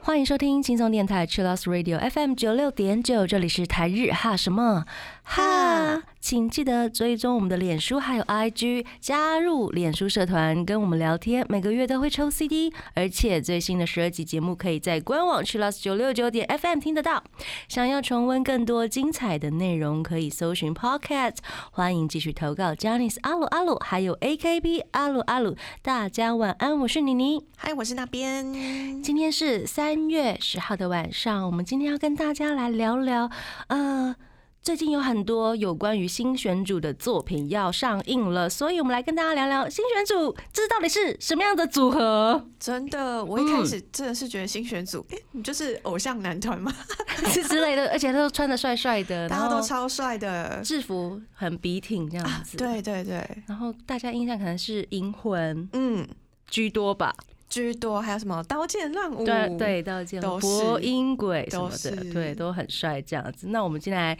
[0.00, 4.84] 欢迎收听轻松电台 Chillus Radio FM 九六点九，这里是台日哈什么？
[5.24, 17.22] 哈，请记得追踪我们的脸书还有 IG，加入脸书社团跟我们聊天，每个月都会抽 CD，而且最新的十二集节目可以在官网 Chillus 九六九点 FM 听得到。
[17.68, 21.36] 想要重温更多精彩的内容，可以搜寻 Podcast。
[21.70, 25.56] 欢迎继续投稿 j a n i c e 阿鲁阿鲁，还有 AKB 阿鲁阿鲁。
[25.80, 27.46] 大家晚安，我是妮妮。
[27.56, 29.00] 嗨，我是那边。
[29.02, 33.30] 今天是三月十号的晚上，我们今天要跟大家来聊聊，
[33.68, 34.14] 呃，
[34.62, 42.46] 最近有很多有关于新选组的作品要上映了，所以我们来跟大家聊聊新选组，这到底是什么样的组合？
[42.60, 46.72] 真的，我一开始真的是觉得新选组，哎、你就是偶像男团吗？
[47.26, 50.60] 是之类的，而且都穿的帅帅的，大然后家都超帅的。
[50.62, 56.06] 制服很笔挺这样啊子。，对对对，然后大家印象可能是银魂嗯，
[56.48, 57.12] 居多吧，
[57.52, 59.26] 居多还有什么刀剑乱舞？
[59.26, 63.48] 对对，到见都是博音鬼什么的，对，都很帅这样子。
[63.48, 64.18] 那我们今天来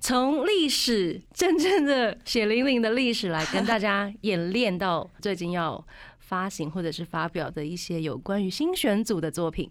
[0.00, 5.82] 从历史真正的血淋淋的历史来跟大家演练到最近要。
[6.26, 9.68] 发行或者是发表的一些有关于新选组的作品。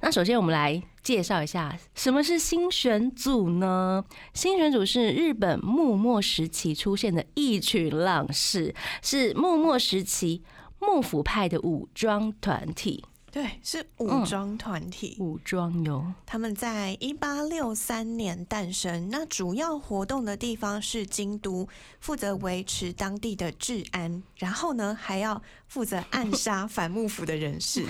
[0.00, 4.04] 那首先我们来介绍一下什么是新选组呢？
[4.32, 10.42] 新选组是日本幕末时期出现的一群浪士，是幕末时期
[10.86, 13.04] 幕府派的武装团体。
[13.32, 15.16] 对，是嗯武装团体。
[15.20, 21.68] 武装哟，他们在一八六三年诞生，那主要活动的地方是京都，
[22.00, 27.84] 负责维持当地的治安，然后呢还要负责暗杀反幕府的人士。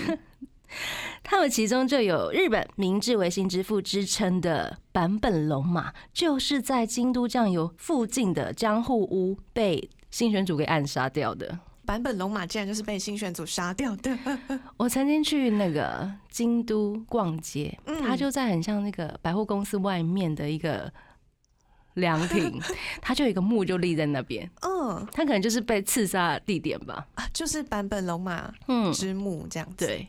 [1.23, 11.57] 他们其中就有日本明治维新之父之称的坂本龙马，就是在京都酱油附近的江户屋被新选组给暗杀掉的。
[11.87, 14.15] 坂本龙马竟然就是被新选组杀掉的。
[14.75, 20.91] 我曾经去那个京都逛街，嗯他就在很像那个百货公司外面的一个
[21.93, 22.59] 凉亭，
[23.01, 27.07] 他就有一个墓就立在那边，嗯他可能就是被刺杀的地点吧。
[27.15, 30.05] 啊，就是坂本龙马嗯，之墓这样子。，对，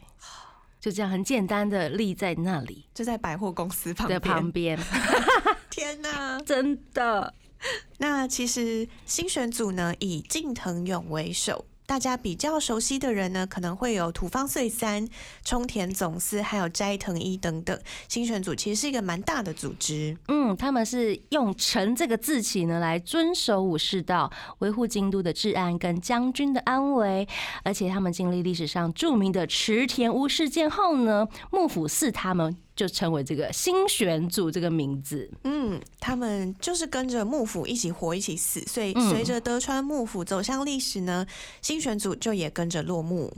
[0.80, 4.34] 就这样很简单的立在那里就在百货公司旁的边。
[4.34, 4.78] 旁边，
[5.70, 6.40] 天哪！
[6.44, 7.32] 真的。
[7.98, 11.64] 那其实新选组呢，以近藤勇为首。
[11.86, 15.08] 大家比较熟悉的人呢，可能会有土方岁三、
[15.42, 17.80] 冲田总司，还有斋藤一等等。
[18.08, 20.14] 新选组其实是一个蛮大的组织。
[20.28, 27.26] 嗯，他们是用“臣”这个字起呢，来遵守武士道，维护京都的治安跟将军的安危。
[27.64, 35.28] 而且他们经历历史上著名的池田屋事件后呢，幕府赐他们就称为这个新选组这个名字。
[35.42, 41.26] 嗯，他们就是跟着幕府一起活，一起死，所以嗯随着德川幕府走向历史呢，
[41.60, 43.34] 新选组就也跟着落幕。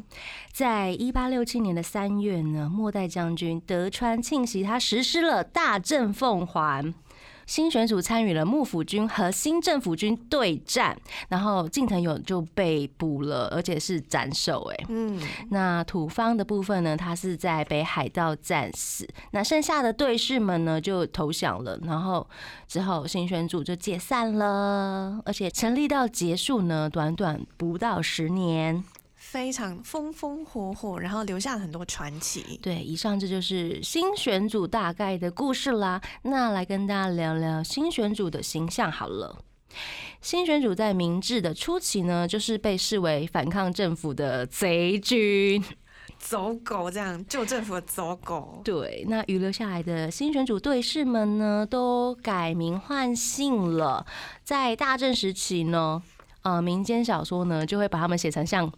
[0.53, 6.93] 在一八六七年的三月呢，末代将军德川庆喜他实施了大政奉还。
[7.51, 10.97] 新选组参与了幕府军和新政府军对战，
[11.29, 14.71] 然后近藤勇就被捕了，而且是斩首。
[14.71, 22.25] 哎，嗯，那土方的部分呢，他是在北海道战死，那剩下的队士们呢就投降了，然后
[22.69, 28.85] 之后新选组就解散了，而且成立到结束呢，短短不到十年。
[29.31, 32.59] 非常风风火火，然后留下了很多传奇。
[32.61, 36.01] 对，以上这就是新选组大概的故事啦。
[36.23, 39.39] 那来跟大家聊聊新选组的形象好了。
[40.21, 45.63] 新选组在明治的初期呢，就是被视为反抗政府的贼军。
[46.19, 48.61] 走狗这样，旧政府的走狗。
[48.65, 54.05] 对，那遗留下来的新选组队士们呢，都改名换姓了。
[54.43, 56.03] 在大正时期呢，
[56.43, 58.71] 呃，民间小说呢就会把他们写成像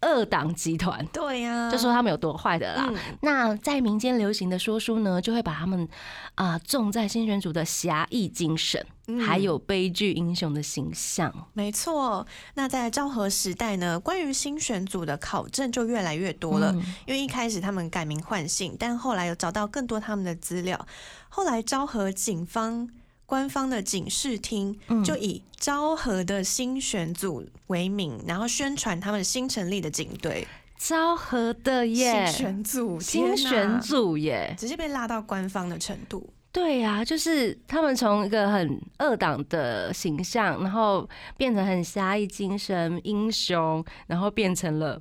[0.00, 2.86] 二党集团，对呀、就说他们有多坏的啦。
[2.88, 5.86] 嗯那在民间流行的说书呢，就会把他们
[6.34, 11.32] 啊、重在新选组的侠义精神，嗯还有悲剧英雄的形象。
[11.52, 16.72] 没错，那在昭和时代呢，关于新选组的考证就越来越多了。
[16.72, 20.86] 嗯因为一开始他们改名换姓，但后来有找到更多他们的资料。
[21.28, 22.88] 后来昭和警方
[23.30, 30.44] 官方的警视厅嗯就以昭和的新选组为名，然后宣传他们新成立的警队。
[30.76, 36.28] 昭和的耶，新选组，新选组耶，直接被拉到官方的程度。
[36.50, 45.00] 对呀、就是他们从一个很二党的形象，然后变成很侠义精神、英雄，然后变成了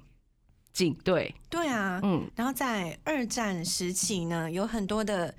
[0.72, 1.34] 警队。
[1.50, 5.34] 对啊，嗯，然后在二战时期呢，有很多的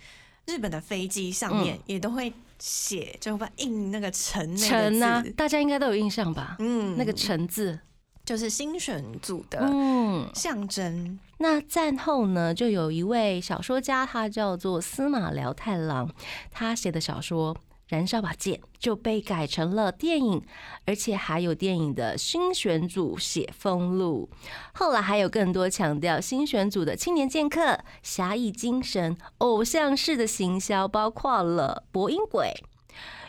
[0.51, 1.83] 日本的飞机上面嗯。
[1.87, 6.57] 也都会写，就会印那个城那陈啊个字，，大家应该都有印象吧？
[6.59, 6.97] 嗯。
[6.99, 7.79] 那个陈字，
[8.25, 11.19] 就是新选组的嗯，象征。
[11.39, 16.11] 那战后呢，就有一位小说家，他叫做司马辽太郎，
[16.51, 17.55] 他写的小说
[17.91, 20.41] 《燃烧吧剑》就被改成了电影，
[20.87, 24.31] 而且还有电影的新选组写封录。
[24.73, 32.55] 后来还有更多强调新选组的青年剑客、侠义精神、偶像式的行销，包括了博音鬼。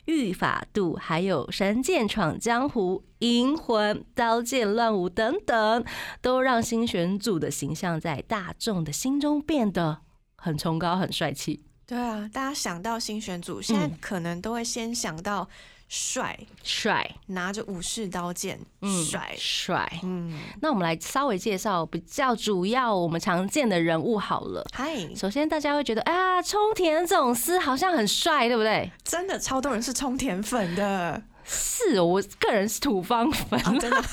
[0.06, 5.84] 御法度，还有神剑闯江湖、银魂、刀剑乱舞等等，
[6.22, 10.02] 都让新选组的形象在大众的心中变得
[10.36, 11.66] 很崇高、很帅气。
[11.92, 15.46] 对啊，大家想到新选组，现在嗯可能都会先想到
[15.90, 19.36] 帅，帅，拿着武士刀剑，嗯，帅。
[19.38, 20.00] 帅。
[20.02, 24.66] 嗯，那我们来稍微介绍比较主要我们常见的人物好了。
[24.72, 28.90] 嗨，首先，大家会觉得啊，冲田总司好像很帅，对不对？
[29.04, 31.22] 真的超多人是冲田粉的，
[31.52, 33.60] 是哦，我个人是土方粉。
[33.60, 34.02] 哦真的。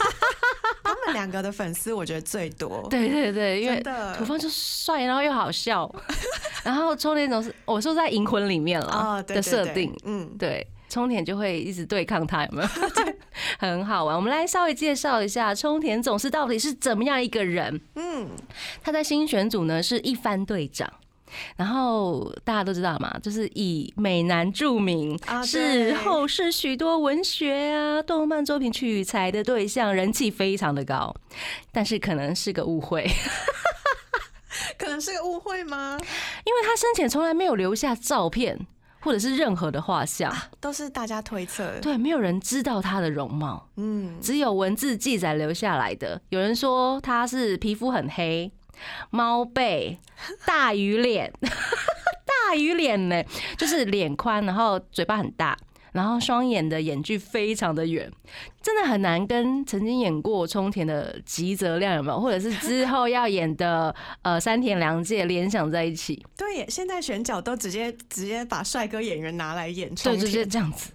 [0.82, 3.82] 他们两个的粉丝我觉得最多，对对对，因为
[4.16, 5.90] 土方就帅，然后又好笑，
[6.64, 12.68] 然后冲田总是，我说在《银魂》里面了的设定，嗯，对，冲田就会一直对抗他，有没有？
[13.58, 14.16] 很好玩。
[14.16, 17.78] 我们来稍微介绍一下冲田总是到底是怎么样一个人。
[17.96, 18.26] 嗯，
[18.82, 20.90] 他在新选组呢是一番队长。
[21.56, 31.14] 然后大家都知道嘛，就是以美男著名，啊是后世许多文学啊、动漫作品取材的对象，人气非常的高。
[31.72, 33.08] 但是可能是个误会，
[34.78, 35.98] 可能是个误会吗？
[36.44, 38.66] 因为他生前从来没有留下照片
[39.00, 43.68] 或者是任何的画像，都是大家推测，对，没有人知道他的容貌。
[43.76, 46.20] 嗯，只有文字记载留下来的。
[46.30, 48.50] 有人说他是皮肤很黑，
[49.10, 49.98] 猫背，
[50.46, 53.22] 大鱼脸， 大鱼脸呢，
[53.56, 55.56] 就是脸宽，然后嘴巴很大。
[55.92, 58.08] 然后双眼的眼距非常的远，
[58.62, 63.92] 真的很难跟曾经演过冲田的吉泽亮有没有，或者是之后要演的
[64.22, 70.92] 呃山田凉介联想在一起，对，现在选角都直接直接把帅哥演员拿来演冲对，田，就是这样子。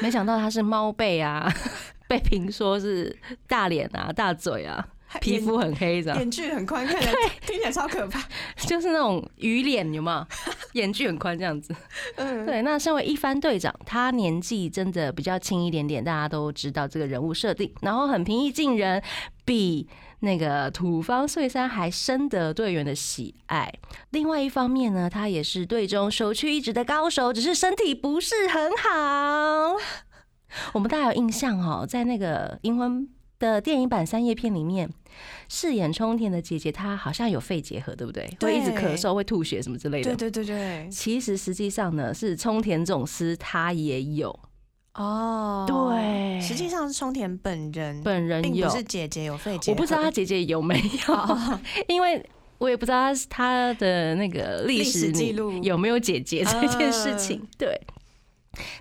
[0.00, 1.50] 没想到他是猫背啊，
[2.08, 3.16] 被评说是
[3.46, 6.14] 大脸啊、大嘴啊，还皮肤很黑的。
[6.16, 7.14] 眼距很宽，看起来
[7.46, 8.22] 听起来超可怕。
[8.66, 10.26] 就是那种鱼脸，有没有？
[10.80, 11.74] 眼距很宽这样子。
[12.16, 19.02] 嗯，对，那身为一番队长，他年纪真的比较轻一点点，大家都知道这个人物设定，然后很平易近人，
[19.44, 19.88] 比
[20.20, 23.72] 那个土方岁三还深得队员的喜爱。
[24.10, 29.76] 另外一方面呢，他也是队中首屈一指的高手，只是身体不是很好。
[30.72, 33.02] 我们大家有印象哦，在那个《银魂》
[33.44, 34.88] 的电影版三叶片里面，
[35.50, 38.26] 饰演冲田的姐姐，她好像有肺结核，对不对？
[38.40, 40.16] 会一直咳嗽，会吐血什么之类的。
[40.16, 44.34] 对对对对，其实实际上呢，是冲田总司他也有，
[44.94, 52.24] 哦，对实际上是冲田本人，本人有并不，是姐姐有肺结核，我不知道他姐姐有没有，哦因为
[52.56, 57.46] 我也不知道他他的那个历史记录有没有姐姐这件事情。
[57.58, 57.78] 对。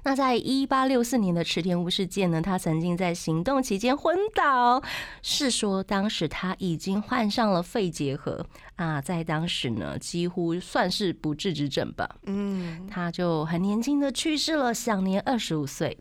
[0.03, 4.81] 那在一八六四年的池田屋事件呢，他曾经在行动期间昏倒，
[5.21, 12.09] 是说当时他已经患上了肺结核啊，在当时呢几乎算是不治之症吧。
[12.25, 15.97] 嗯，他就很年轻的去世了，享年二十五岁。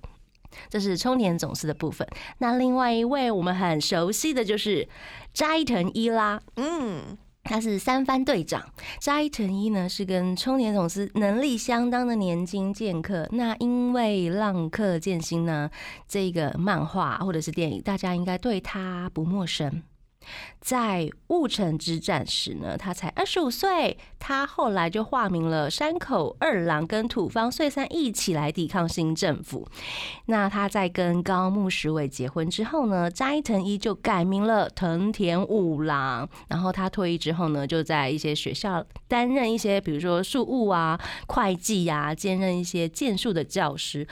[0.69, 2.07] 这是冲田总司的部分。
[2.37, 4.87] 那另外一位我们很熟悉的就是
[5.33, 8.65] 斋藤一拉，嗯，他是三番队长。
[9.01, 13.29] 斋藤一呢是跟冲田总司能力相当的年轻剑客。
[13.33, 15.71] 那因为《浪客剑心》呢
[16.07, 19.83] 这个漫画或者是电影，大家应该对他不陌生。
[20.61, 29.67] 在戊辰之战时呢，他才二十五岁，他后来就化名了山口二郎，跟土方岁三一起来抵抗新政府。
[30.27, 36.29] 那他在跟高木实伟结婚之后呢，斋藤一就改名了藤田五郎。
[36.49, 44.07] 然后他退役之后呢，就在一些学校担任一些，比如说术务啊、会计啊，兼任一些剑术的教师。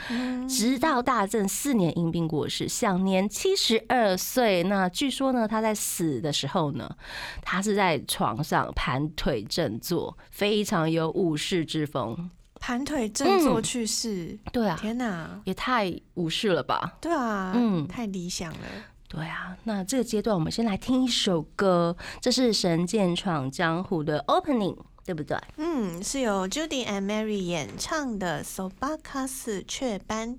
[0.49, 4.64] 直到大正四年因病过世，享年七十二岁。
[4.64, 6.97] 那据说呢，他在死的时候呢，
[7.42, 12.30] 他是在床上盘腿正坐，非常有武士之风。
[12.62, 16.99] 盘腿正坐去世，对啊，天哪，也太武士了吧？
[17.00, 18.59] 对啊，嗯太理想了。
[19.09, 25.37] 对啊，那这个阶段我们先来听一首歌，这是《神剑闯江湖》的 opening，对不对？
[25.57, 30.38] 嗯，是由 Judy and Mary 演唱的《Sobakasu 雀斑》。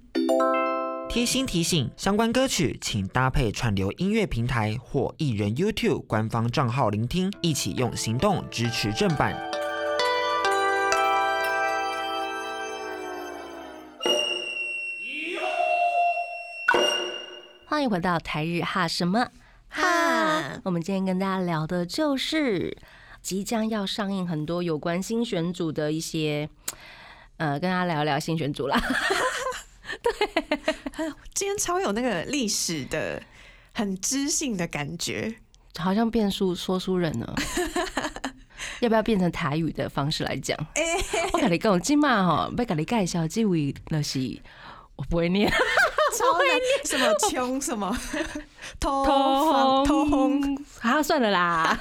[1.13, 9.35] 贴心提醒相关歌曲请搭配串流音乐平台或艺人 youtube 官方账号聆听一起用行动支持正版。
[17.65, 19.27] 欢迎回到台日哈什么？
[19.67, 20.61] 哈。
[20.63, 22.77] 我们今天跟大家聊的就是
[23.21, 26.47] 即将要上映很多有关新选组的一些
[27.35, 28.81] 呃跟大家聊聊新选组啦。
[31.41, 33.19] 今天超有那个历史的、
[33.74, 35.38] 很知性的感觉，
[35.75, 37.25] 好像变书说书人呢。
[38.79, 40.55] 要不要变成台语的方式来讲？
[41.33, 44.39] 我跟你讲，今嘛哈，要跟你介绍这位就是
[44.95, 45.50] 我不会念，
[46.15, 47.98] 超 会念，什么穷什么
[48.79, 51.75] 偷风偷风，好算了啦。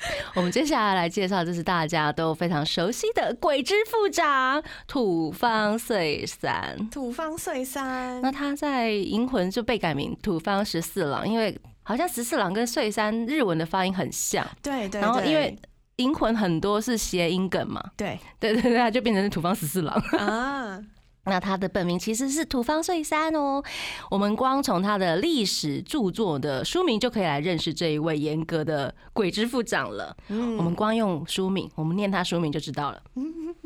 [0.34, 6.88] 我们接下来来介绍，这是大家都非常熟悉的鬼之副长土方岁三。
[6.90, 14.46] 土方岁三，那他在银魂就被改名土方十四郎，因为好像十四郎跟岁三日文的发音很像。
[14.62, 15.00] 对对。
[15.00, 15.56] 然后因为
[15.96, 20.82] 银魂很多是谐音梗嘛，对对对对，他就变成土方十四郎啊。
[21.24, 23.62] 那他的本名其实是土方岁三哦。
[24.10, 30.16] 我们光从他的历史著作的书名就可以来认识这一位严格的鬼之副长了。
[30.28, 33.02] 嗯，我们光用书名，我们念他书名就知道了。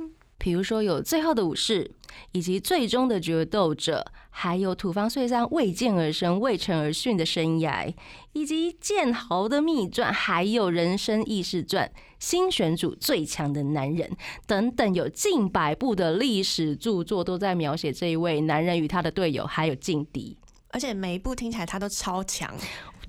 [0.45, 1.85] 比如说有《最后的武士》，
[2.33, 7.91] 以及《最终的决斗者》，还有土方岁三为剑而生、为臣而训的生涯，
[8.35, 11.87] 以及《剑豪的秘传》，还有《人生意事传》、
[12.19, 14.07] 《新选组最强的男人》
[14.47, 20.37] 等等，有近百部的历史著作都在描写这一位男人与他的队友还有劲敌，
[20.69, 22.55] 而且每一部听起来他都超强。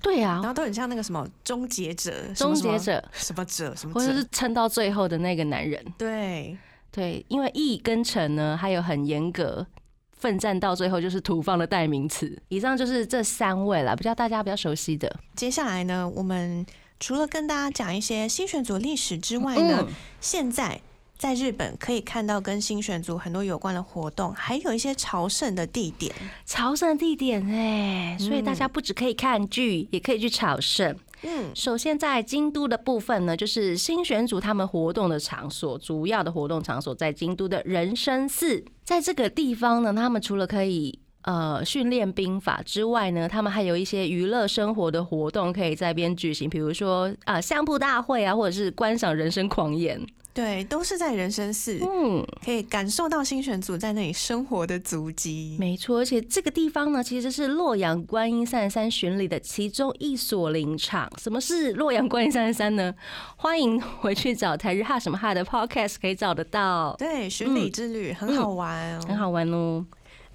[0.01, 5.83] 对啊，然后都很像那个什么终结者、终结者什么者什么，或者是撑到最后的那个男人。
[5.97, 6.57] 对。
[6.95, 9.67] 对，因为义跟臣呢，还有很严格
[10.13, 12.41] 奋战到最后，就是土方的代名词。
[12.47, 15.13] 以上就是这三位了，比较大家比较熟悉的。
[15.35, 16.65] 接下来呢，我们
[16.97, 19.85] 除了跟大家讲一些新选组历史之外呢，
[20.21, 20.79] 现在
[21.17, 26.15] 在日本可以看到跟新选组很多有关的活动，还有一些朝圣的地点。
[26.45, 30.95] 朝圣地点哎，所以大家不只可以看剧，也可以去朝圣。
[31.23, 38.63] 嗯，首先在京都的部分呢，就是新选组他们活动的场所，主要的活动场所在京都的人生寺。
[38.83, 50.01] 在这个地方呢，他们除了可以呃训练兵法之外呢，他们还有一些娱乐生活的活动可以在边举行，比如说啊相扑大会啊，或者是观赏人生狂言。
[50.33, 55.55] 对，都是在人生寺，嗯，可以感受到新选组在那里生活的足迹。
[55.57, 61.09] 没错，而且这个地方呢，其实是洛阳观音三十三巡礼的其中一所林场。
[61.17, 62.93] 什么是洛阳观音三十三呢？
[63.37, 66.93] 欢迎回去找台日哈什么哈的 podcast，可以找得到。
[66.99, 69.85] 对，巡礼之旅很好玩哦，很好玩哦。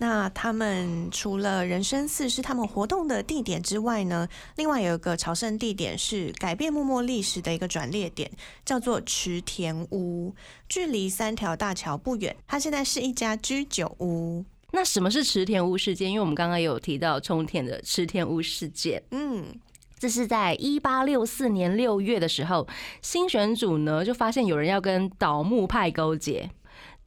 [0.02, 4.26] 那他们除了人生寺是他们活动的地点之外呢，
[4.56, 8.30] 另外有一个朝圣地点是改变默默历史的一个转捩点，
[8.64, 10.34] 叫做池田屋，
[10.66, 12.34] 距离三条大桥不远。
[12.48, 14.42] 它现在是一家居酒屋。
[14.72, 16.10] 那什么是池田屋事件？
[16.10, 19.02] 因为我们刚刚有提到冲田的池田屋事件。
[19.10, 19.54] 嗯，
[19.98, 22.66] 这是在一八六四年六月的时候，
[23.02, 26.50] 新选组呢就发现有人要跟倒幕派勾结。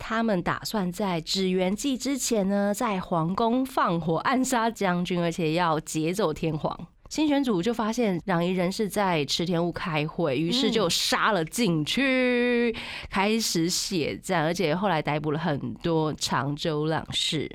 [0.06, 6.78] 他们打算在纸元祭之前呢，在皇宫放火暗杀将军，而且要劫走天皇。
[7.08, 12.76] 新选组就发现攘夷人士在池田屋开会，于是就杀了进去，
[13.10, 17.50] 开始血战，而且后来逮捕了很多长州浪士。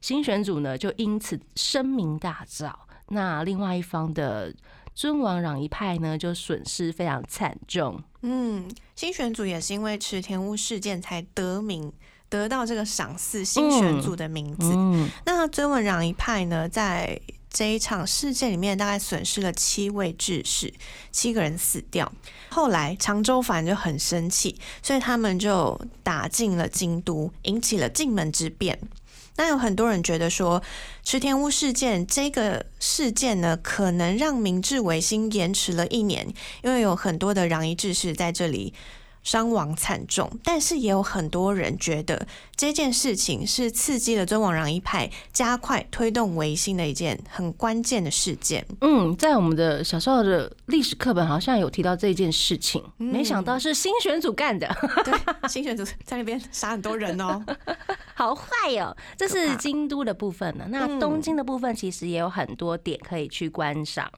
[0.00, 2.72] 新选组呢，就因此声名大噪。
[3.10, 4.52] 那另外一方的。
[4.96, 8.02] 尊王攘夷派呢，就损失非常惨重。
[8.28, 11.92] 嗯，新选组也是因为池田屋事件才得名，
[12.28, 14.74] 得到这个赏赐新选组的名字。
[15.24, 20.74] 那尊文攘一派呢，在这一场事件里面，大概损失了七位志士，
[21.12, 22.12] 七个人死掉。
[22.50, 28.76] 后来长州藩就很生气，所以他们就打进了京都，引起了进门之变。
[29.36, 30.62] 那有很多人觉得说，
[31.04, 36.26] 池田屋事件这个事件呢，可能让明治维新延迟了一年，
[36.62, 38.72] 因为有很多的攘夷志士在这里。
[39.26, 48.64] 伤亡惨重，但是也有很多人觉得这件事情是刺激了尊王攘夷派加快推动维新的一件很关键的事件。
[48.82, 54.68] 嗯，在我们的小时候的历史课本好像有提到这件事情，没想到是新选组干的。
[55.04, 55.12] 对，
[55.48, 57.44] 新选组在那边杀很多人哦，
[58.14, 58.46] 好坏
[58.78, 58.96] 哦。
[59.16, 64.08] 这是京都的部分呢，那东京的部分其实也有很多点可以去观赏。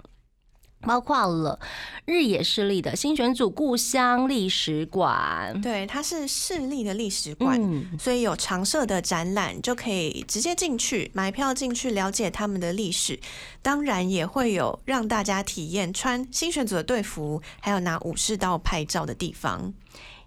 [0.80, 1.58] 包括了
[2.04, 7.60] 日野势力的新选组故乡历史馆，对，它是势力的历史馆，
[7.98, 13.18] 所以有常设的展览，就可以直接进去买票进去了解他们的历史。
[13.60, 19.74] 当然也会有让大家体验穿新选组的队服，还有拿武士刀拍照的地方。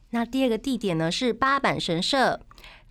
[0.10, 2.42] 那第二个地点呢是八坂神社。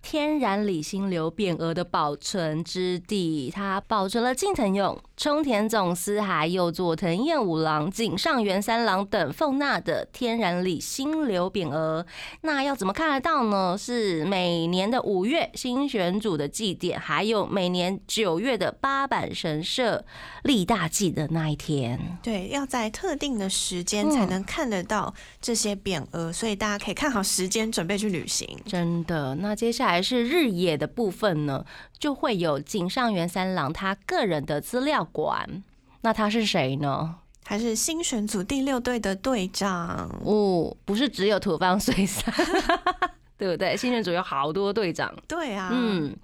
[0.01, 12.05] 天然理心流匾额的保存之地，它保存了近藤勇、冲田总司还有佐藤彦五郎、井上元三郎等奉纳的天然理心流匾额。
[12.41, 13.77] 那要怎么看得到呢？
[13.77, 20.03] 是每年的五月新选组的祭典，还有每年九月的八坂神社
[20.43, 22.17] 立大祭的那一天。
[22.21, 28.47] 对，要在特定的时间才能看得到这些匾额，所以大家可以看好时间，准备去旅行。
[28.65, 31.65] 真的，那接下来是日野的部分呢，
[31.97, 35.63] 就会有井上元三郎他个人的资料馆。
[36.01, 37.15] 那他是谁呢？
[37.43, 42.31] 还是新选组第六队的队长哦，不是只有土方岁三，
[43.39, 43.75] 对不对？
[43.75, 45.11] 新选组有好多队长。
[45.27, 46.15] 对啊，嗯，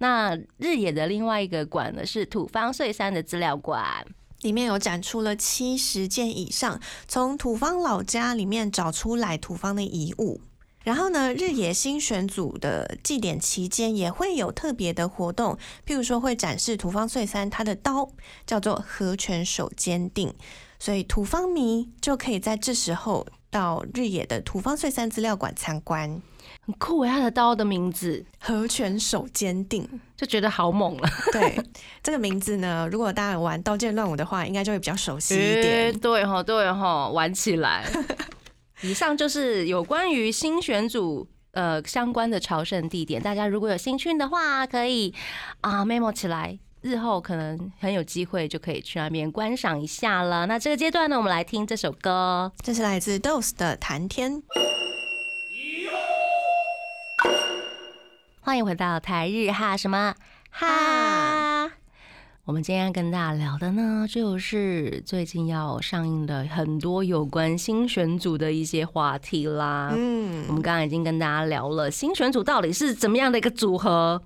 [0.00, 4.04] 那日野的另外一个馆呢是土方岁三的资料馆。
[4.42, 10.40] 里面有展出了七十件以上从土方老家里面找出来土方的遗物。
[10.88, 15.54] 然后呢，日野新选组的祭典期间也会有特别的活动，
[15.86, 18.08] 譬如说会展示土方岁三他的刀
[18.46, 20.32] 叫做和拳手坚定，
[20.78, 26.22] 所以土方迷就可以在这时候到日野的土方岁三资料馆参观。
[26.64, 31.08] 很酷诶，他的刀的名字和拳手坚定，就觉得好猛了。
[31.32, 31.62] 对，
[32.02, 35.98] 这个名字呢，如果大家玩刀剑乱舞的话，应该就会比较熟悉一点。
[35.98, 37.84] 对哈，对哈，玩起来。
[38.82, 45.12] 以上就是有关于新选组呃相关的朝圣地点，大家如果有兴趣的话，可以
[45.60, 50.46] 啊 memo 起来，日后可能很有机会就可以去那边观赏一下了。
[50.46, 54.42] 那这个阶段呢，我们来听这首歌，这是来自 Dose 的《谈天》。
[58.40, 60.14] 欢迎回到台日哈什么
[60.50, 61.72] 哈。
[62.48, 69.92] 我们今天跟大家聊的呢，就是最近要上映的很多有关新选组的一些话题啦。
[69.94, 74.22] 嗯，我们刚刚已经跟大家聊了新选组到底是怎么样的一个组合，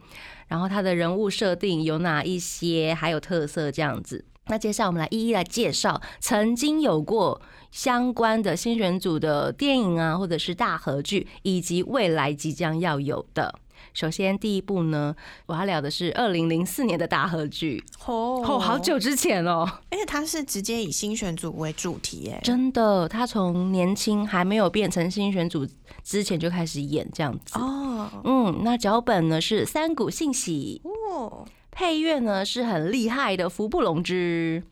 [0.47, 4.25] 然后他的人物设定有哪一些，还有特色这样子。
[4.47, 7.43] 那接下来我们来一一来介绍曾经有过
[7.73, 13.53] 相关的新选组的电影啊，或者是大合剧，以及未来即将要有的。
[13.95, 15.15] 首先，第一部呢，
[15.47, 17.85] 我要聊的是二零零四年的大合剧。
[18.07, 25.67] 哦，好久之前哦，而且他是直接以新选组为主题，哎，真的，他从年轻还没有变成新选组
[26.03, 27.59] 之前就开始演这样子。
[27.59, 34.63] 哦，嗯，那脚本呢是三谷信喜哦，配乐呢是很厉害的福部龙之。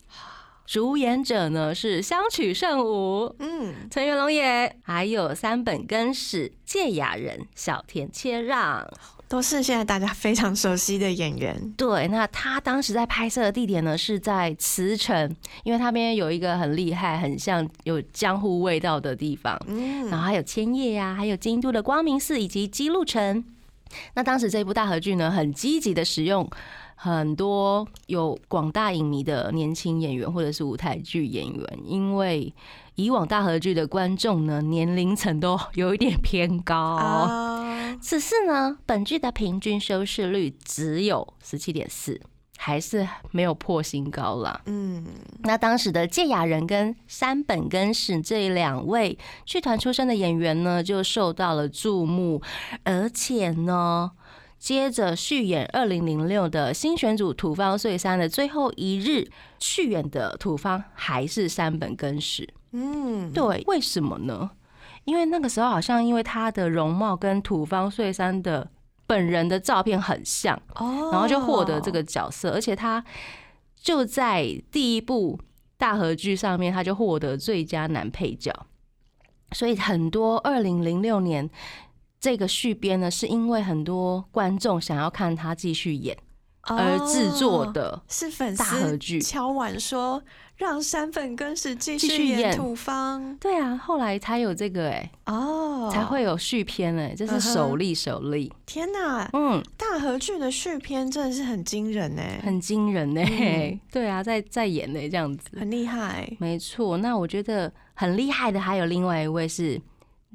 [0.71, 8.89] 主演者呢是香取慎吾，嗯，陈元龙也，还有三本根史、芥雅人、小田切让，
[9.27, 11.75] 都是现在大家非常熟悉的演员。
[11.77, 23.45] 对，那他当时在拍摄的地点呢是在慈城，因为他边有一个很厉害、很像有江湖味道的地方，嗯，然后还有千叶呀，还有京都的光明寺以及姬路城。
[24.15, 26.49] 那当时这部大合剧呢，很积极的使用。
[27.03, 32.55] 很多有广大影迷的年轻演员或者是舞台剧演员，因为
[32.95, 37.65] 以往大合剧的观众呢年龄层都有一点偏高，
[38.03, 42.21] 此次呢本剧的平均收视率只有十七点四，
[42.59, 44.61] 还是没有破新高啦。
[44.67, 45.03] 嗯，
[45.45, 52.43] 那当时的芥雅人跟山本根史这两位剧团出身的演员呢，就受到了注目，
[52.85, 54.11] 而且呢。
[54.61, 59.27] 接着续演二零零六的新选组土方岁三的最后一日，
[59.59, 62.47] 续演的土方还是山本根史。
[62.73, 64.51] 嗯，对，为什么呢？
[65.05, 68.71] 因为那个时候好像因为他的容貌跟土方岁三的
[69.07, 73.03] 本人的照片很像，哦，然后就获得这个角色，而且他
[73.75, 75.41] 就在第一部
[75.79, 78.55] 大合剧上面，他就获得最佳男配角，
[79.53, 81.49] 所以很多二零零六年。
[82.21, 86.15] 这个续编呢，是因为很多观众想要看他继续演
[86.65, 90.23] 而制作的，是粉丝大合剧敲碗说
[90.57, 93.35] 让山本根史继续演土方。
[93.39, 98.53] 对啊，后来才有这个哎哦，才会有续篇哎，这是首例首例。
[98.67, 103.81] 天哪，嗯，大合剧的续篇真的是很惊人哎，很惊人哎。
[103.91, 106.31] 对啊，在在演呢这样子，很厉害。
[106.39, 109.81] 没错，那我觉得很厉害的还有另外一位是。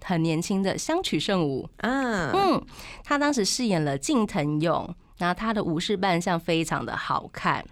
[0.04, 2.62] 很年轻的香取慎吾，啊嗯，
[3.04, 7.66] 他当时饰演了近藤勇，然后他的武士扮相非常的好看。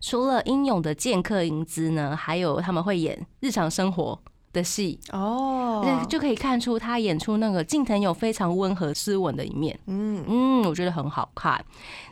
[0.00, 4.20] 除了英勇的剑客英姿呢，还有他们会演日常生活
[4.52, 9.78] 的戏哦，那就可以看出他演出那个近藤有非常温和斯文的一面。
[9.86, 11.64] 嗯嗯，我觉得很好看。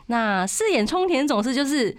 [0.07, 1.95] 那饰演冲田总是就是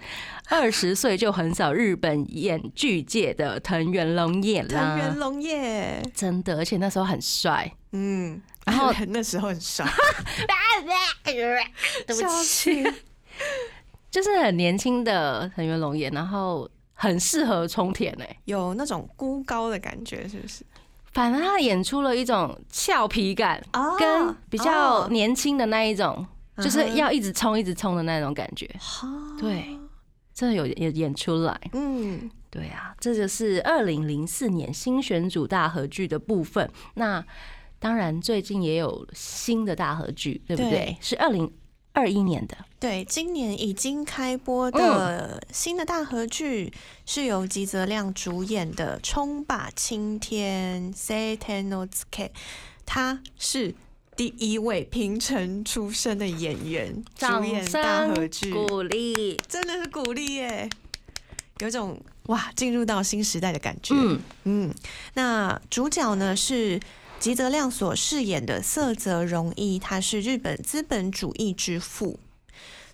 [0.49, 4.67] 二十岁就横扫日本演剧界的藤原龙也啦。
[4.69, 7.71] 藤原龙也真的，而且那时候很帅。
[7.91, 9.85] 嗯，然后 那时候很帅，
[12.05, 12.83] 对笑不起，
[14.11, 16.69] 就是很年轻的藤原龙也，然后
[17.03, 20.63] 很适合冲田诶、有那种孤高的感觉，是不是？
[21.11, 26.25] 反正他演出了一种俏皮感，哦跟比较哦年轻的那一种，
[26.59, 28.65] 就是要一直冲一直冲的那种感觉，
[29.37, 29.77] 对，
[30.33, 31.59] 真的有演演出来。
[31.73, 36.71] 嗯，对啊，这就是二零零四年新选组大合剧的部分。
[36.93, 37.21] 那
[37.79, 40.71] 当然，最近也有新的大合剧，对不对？
[40.71, 41.51] 对是二零
[41.93, 42.57] 二一年的。
[42.79, 46.73] 对，今年已经开播的新的大合剧
[47.05, 52.31] 是由吉泽亮主演的《冲吧青天》（Seiten no z k
[52.85, 53.73] 他是
[54.17, 59.37] 第一位平成出身的演员主演大合剧，鼓励。
[59.47, 60.69] 真的是鼓励耶，
[61.59, 63.95] 有种哇进入到新时代的感觉。
[63.95, 64.73] 嗯，嗯，
[65.13, 66.77] 那主角呢是
[67.23, 72.19] 吉泽亮所饰演的色泽荣一，他是日本资本主义之父。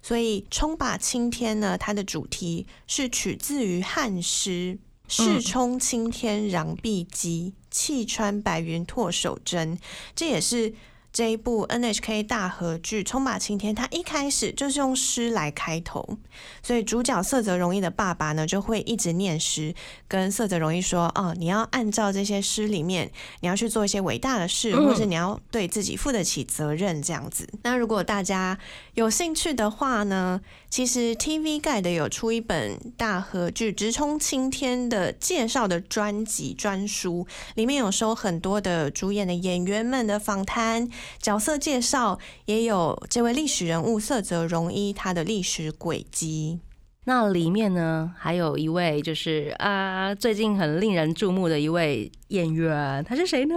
[0.04, 4.78] 所以，冲吧青天呢，它的主题是取自于汉诗
[5.10, 9.80] “世冲青天攘臂机，气穿白云唾手针”，
[10.14, 10.76] 这也是
[11.12, 16.18] 这一部 NHK 大合剧《冲吧青天》，它一开始就是用诗来开头，
[16.62, 19.74] 所以主角色泽荣一的爸爸呢，就会一直念诗，
[20.08, 28.58] 跟色泽荣一说：“哦，你要按照这些诗里面，你要去做一些伟大的事，嗯或是你要对自己负得起责任，这样子。”那如果大家
[29.00, 46.60] 有兴趣的话呢，其实 TV Guide 有出一本大合剧《直冲青天》的介绍的专辑专书，里面有收很多的主演的演员们的访谈、角色介绍，也有这位历史人物色泽荣一他的历史轨迹。
[47.06, 53.56] 那里面呢，还有一位就是啊，最近很令人注目的一位演员，他是谁呢？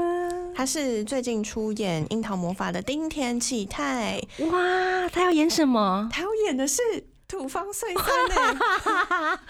[0.55, 6.09] 他是最近出演《樱桃魔法》的丁田启泰，哇，他要演什么？
[6.13, 6.83] 他要演的是
[7.27, 9.41] 土方岁三呢。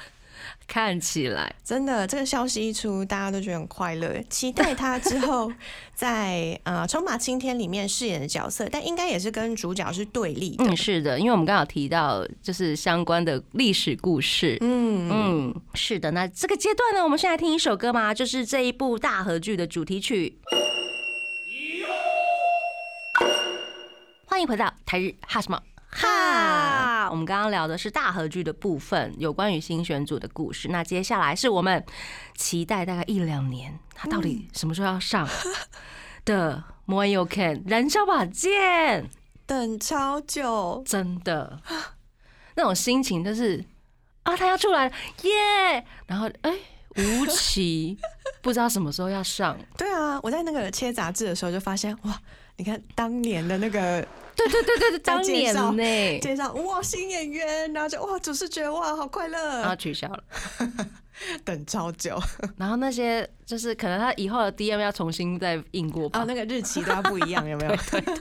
[0.68, 5.52] 看起来 真的，这个消息一出，大家都觉得很快乐，期待他之后
[5.94, 10.64] 在呃《冲马青天》里面饰演的角色，但应该也是跟主角是对立的。
[10.64, 14.56] 嗯，是的，因为我们刚好提到就是相关的历史故事。
[14.60, 16.10] 嗯嗯，是的。
[16.12, 20.38] 那这个阶段呢，我们先来听一首歌嘛，就是这一部大合剧的主题曲。
[24.42, 27.08] 迎回到台日哈什么哈？
[27.10, 30.68] 我们刚刚聊的是大合剧的部分，有关于新选组的故事。
[30.68, 31.84] 那接下来是我们
[32.34, 35.28] 期待大概一两年，它到底什么时候要上
[36.24, 39.04] 的 moyo Can 燃烧吧剑》。
[39.44, 41.60] 等超久，真的，
[42.56, 43.62] 那种心情就是
[44.22, 45.84] 啊，他要出来了耶！
[46.06, 46.54] 然后哎，
[46.96, 47.98] 无期
[48.40, 52.18] 不知道什么时候要上， 对啊，我在那个切杂志的时候就发现，哇，
[52.56, 60.24] 你看当年的那个对对对对对，当年呢，介绍，哇，新演员，然后就哇，主视觉，哇，好快乐然后，取消了。
[61.44, 62.18] 等超久，
[62.56, 66.20] 然后那些就是可能他以后的 DM 要重新再印过吧。
[66.20, 67.76] 哦，那个日期都要不一样，有没有？
[67.90, 68.14] 对对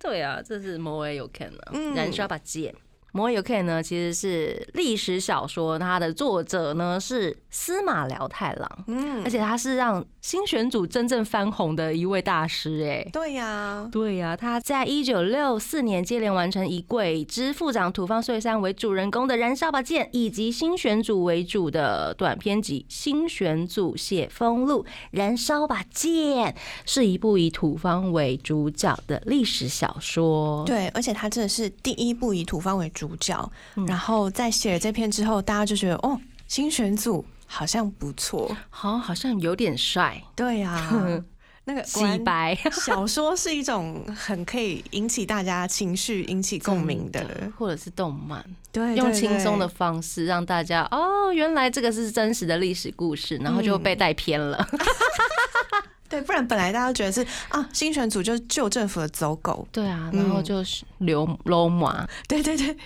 [0.00, 2.74] 对啊，这是某位有啊，嗯燃烧吧剑。
[3.16, 8.84] 摩尔有 Ken 呢，其实是历史小说，它的作者呢是司马辽太郎。
[8.88, 24.82] 嗯而，且他是让新选组真正翻红的一位大师，哎，对呀，对呀、他在一九六四年接连完成以鬼之副长土方岁三为主人公的《燃烧吧剑》，以及新选组为主的短篇集《新选组写风录》。
[25.12, 26.52] 《燃烧吧剑》
[26.84, 30.64] 是一部以土方为主角的历史小说。
[30.66, 33.86] 对，而且他真的是第一部以土方为主角，嗯。
[33.86, 38.56] 然后在写了这篇之后，大家就觉得哦，新选组好像不错。
[38.70, 40.90] 好，好像有点帅，对呀、
[41.66, 42.54] 那个果洗白。
[42.72, 54.62] 小说是一种很可以引起大家情绪、引起共鸣的，或者是动漫，对，用对轻松的方式让大家哦，原来这个是真实的历史故事，然后就被带偏了。
[56.06, 62.76] 对，不然本来大家都觉得是啊，新选组就是旧政府的走狗，对啊，嗯然后就是流罗马对对对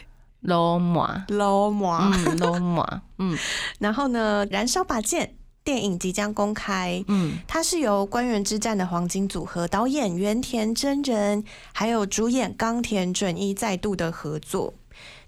[0.41, 2.13] 罗马，，low 嘛。
[2.15, 3.37] 嗯，罗马，嗯
[3.79, 5.27] 然后呢，《燃烧吧剑》
[5.65, 7.05] 电影即将公开。
[7.09, 14.75] 嗯，它是由官员之战的黄金组合导演原田真人，还有主演冈田准一再度的合作。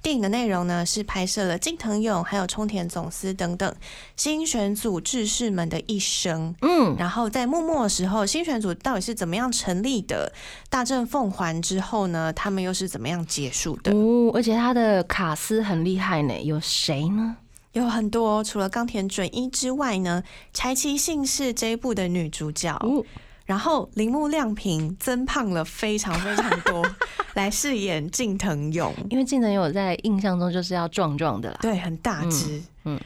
[0.02, 3.74] 电影的内容呢是拍摄了近藤勇还有冲田总司等等
[4.16, 6.54] 新选组志士们的一生。
[6.62, 10.32] 嗯，然后在幕末的时候，新选组到底是怎么样成立的？
[10.68, 13.92] 大政奉还之后呢，他们又是怎么样结束的？
[13.92, 17.36] 哦，而且他的卡斯很厉害呢，有谁呢？
[17.72, 23.04] 有很多，除了冈田准一之外呢，柴崎幸是这一部的女主角，哦，
[23.50, 26.86] 然后铃木亮平增胖了非常非常多，
[27.34, 31.58] 来饰演近藤勇，因为近藤勇在印象中就是要壮壮的啦。
[31.60, 33.00] 对，很大只，嗯嗯。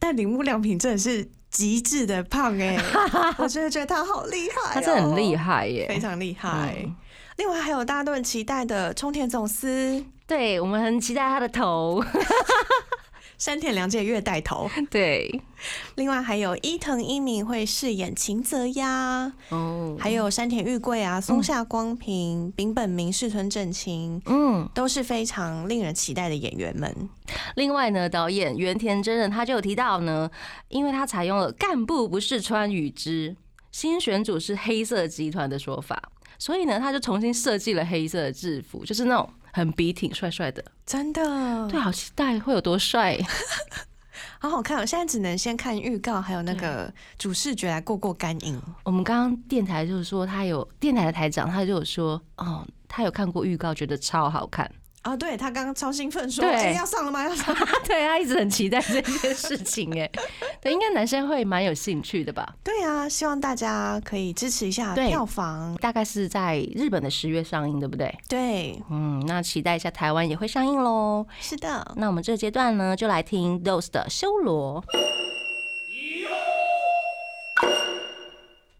[0.00, 2.76] 但铃木亮平真的是极致的胖哎、
[3.38, 6.74] 我真的觉得他好厉害、哦，他真的很厉，害耶，非常厉害。
[6.84, 6.92] 嗯。
[7.36, 10.04] 另外还有大家都很期待的冲田总司。
[10.26, 12.02] 对我们很期待他的头。
[13.38, 15.40] 山田凉介月带头， 对，
[15.96, 27.08] 另外还有伊藤英明会饰演秦泽呀，哦，还有山田裕贵啊、松下光平、丙本明、世村正清，嗯，都是非常令人期待的演员们。
[27.56, 30.30] 另外呢，导演原田真人他就有提到呢，
[30.68, 33.36] 因为他采用了干部不是川羽之，
[33.70, 40.62] 新选组是黑色集团的说法，所以呢，他就重新设计了黑色的制服，就是那种很笔挺、帅帅的。
[40.84, 43.18] 真的，对，好期待会有多帅。
[44.38, 44.84] 好好看哦！
[44.84, 48.60] 现在只能先看预告，还有那个主视觉来过过干瘾。
[48.84, 54.70] 我们刚刚电台就是说，他有电台的台长，他就有说，哦，他有看过预告，觉得超好看。
[55.06, 57.22] 啊，对他刚刚超兴奋说：“对哎、要上了吗？
[57.22, 60.10] 要上了 对他一直很期待这件事情，哎，
[60.60, 62.54] 对，应该男生会蛮有兴趣的吧？
[62.64, 65.76] 对啊，希望大家可以支持一下票房。
[65.76, 68.12] 大概是在日本的十月上映，对不对？
[68.28, 71.24] 对，嗯，那期待一下台湾也会上映喽。
[71.38, 74.82] 是的，那我们这个阶段呢，就来听 Dose 的修罗。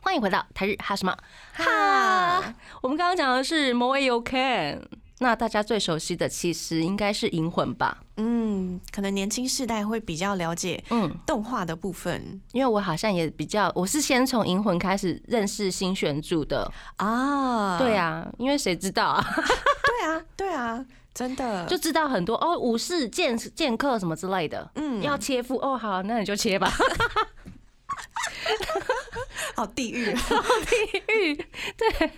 [0.01, 1.17] 欢迎回到台日哈什么
[1.53, 2.55] 哈？
[2.81, 7.99] 我们刚刚讲的是 Moe You Can，那大家最熟悉的其实应该是银魂吧？
[8.19, 16.71] 嗯，可能年轻世代会比较了解嗯，动画的部分因为我好像也比较，我是先从银魂开始认识新选组的。
[16.97, 17.79] 啊。
[17.79, 19.25] 对，啊，因为谁知道啊，
[19.87, 24.71] 对啊，对啊，真的就知道很多哦，武士剑剑客什么之类的。
[24.75, 26.71] 嗯要切腹哦，好，那你就切吧。
[29.55, 30.13] 好地狱。
[30.17, 31.35] 好地狱
[31.77, 32.11] 对，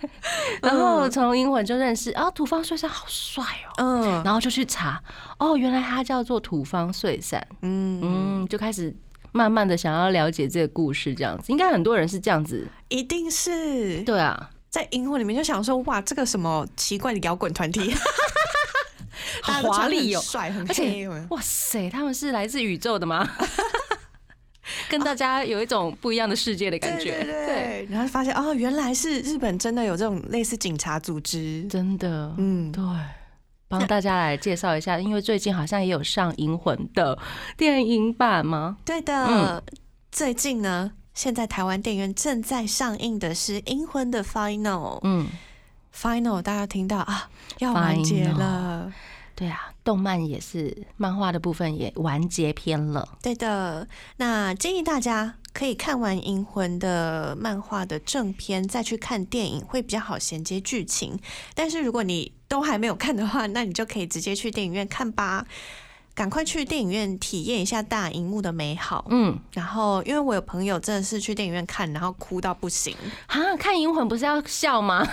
[0.61, 4.23] 然后从英文就认识，啊，土方岁三好帅哦，嗯。
[4.23, 5.01] 然后就去查，
[5.37, 8.93] 哦，原来他叫做土方岁三，嗯，嗯，就开始
[9.31, 14.01] 慢慢的想要了解这个故事，这样子，应该很多人是这样子，一定是。
[14.03, 17.93] 对啊，在英文里面就想说，哇，这个什么奇怪的摇滚团体，
[19.41, 23.25] 好华穿丽哦很帅很而且哇塞，他们是来自宇宙的吗？
[24.89, 32.83] 跟大家有一种不一样的世界的感觉，对然后发现哦，原来是日本真的有这种类似警察组织，真的，嗯，对。
[33.67, 37.15] 帮大家来介绍一下，因为最近好像也有上《银魂》的
[37.55, 38.77] 电影版吗？
[38.83, 39.25] 对的。
[39.27, 39.61] 嗯。
[40.11, 45.27] 最近呢，现在台湾电影院正在上映的是《银魂》的 Final，Final，、嗯
[45.95, 47.29] ，Final，大家听到啊，
[47.59, 48.91] 要完结了。
[49.35, 53.17] 对啊，动漫也是，漫画的部分也完结篇了。
[53.23, 61.19] 对的，那建议大家可以看完《银魂》的漫画的正片，再去看电影，会比较好衔接剧情。
[61.55, 65.47] 但是如果你都还没有看的话，那你就可以直接去电影院看吧。
[66.18, 69.04] 赶快去电影院体验一下大荧幕的美好。
[69.10, 72.96] 嗯，然后，因为我有朋友真的是去电影院看，然后哭到不行。
[73.26, 75.06] 啊，看银魂不是要笑吗？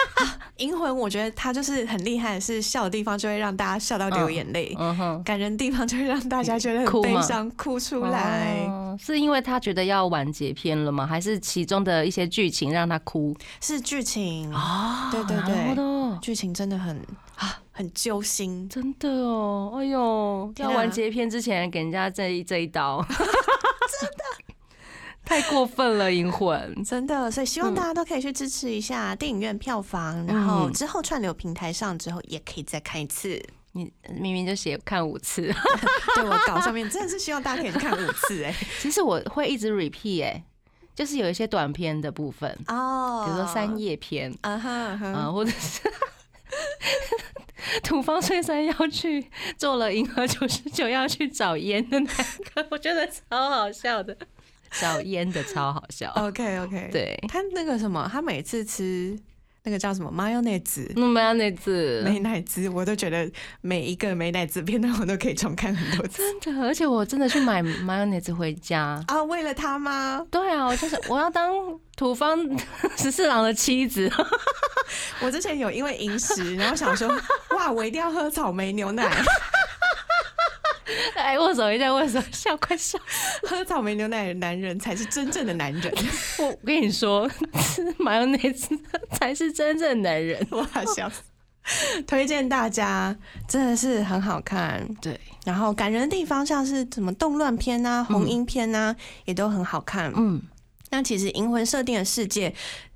[0.57, 8.65] 银魂，我觉得他就是很厉害的是，笑的地方就会让大家笑到流眼泪，嗯哼，感人的地方就会让大家觉得哭吗很悲伤，哭出来。
[8.69, 11.05] 哦是因为他觉得要完结篇了吗？
[11.05, 13.35] 还是其中的一些剧情让他哭？
[13.59, 16.97] 是剧情哦对对对なるほど剧情真的很
[17.35, 18.68] 啊， 很揪心。
[18.68, 24.24] 真的哦，哎呦，要完结篇之前给人家这一这一刀， 真的。
[25.24, 26.82] 太过分了，银魂。
[26.84, 33.40] 真的，所以希望大家都可以去支持一下电影院票房，然后之后串流平台上之后也可以再看一次。
[33.72, 35.42] 你明明就写看五次，
[36.16, 40.44] 对我稿上面真的是希望大家可以看五次哎、其实我会一直 repeat 哎、
[40.96, 43.22] 就是有一些短片的部分，哦。
[43.24, 45.06] 比如说三页篇啊哈啊哈。
[45.06, 45.80] 啊、或者是
[47.82, 49.24] 土方岁三要去
[49.56, 52.06] 做了银河九十九要去找烟的那
[52.54, 54.16] 个，我觉得超好笑的，
[54.80, 56.10] 找烟的超好笑。
[56.16, 59.18] OK OK，对，他那个什么，他每次吃
[59.62, 69.02] 那个叫什么 Mayonnaise？Mayonnaise 美乃滋，我都觉得每一个美乃滋片段我都可以重看很多次真的，而且我真的去买 mayonnaise 回家。
[69.06, 69.22] 啊！
[69.24, 70.24] 为了他吗？
[70.30, 71.52] 对啊，我就是我要当
[71.96, 72.38] 土方
[72.96, 74.10] 十四郎的妻子。
[75.20, 77.08] 我之前有因为饮食，然后想说，
[77.56, 79.08] 哇，我一定要喝草莓牛奶，
[81.14, 82.98] 哎，握手一下，握手，笑快笑！
[83.42, 85.92] 喝草莓牛奶的男人才是真正的男人。
[86.38, 87.28] 我 我跟你说，
[87.62, 88.78] 吃 mayonnaise
[89.12, 90.44] 才是真正男人。
[90.50, 91.22] 我，笑死！
[92.06, 93.14] 推荐大家，
[93.46, 94.86] 真的是很好看。
[95.00, 100.12] 对，然后感人的地方，像是什么动乱片啊、红樱片啊，也都很好看。
[100.16, 100.42] 嗯，
[100.90, 102.54] 那其实《银魂》设定的世界